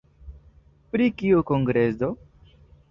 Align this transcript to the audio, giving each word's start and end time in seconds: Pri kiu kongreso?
Pri 0.95 1.11
kiu 1.21 1.47
kongreso? 1.51 2.13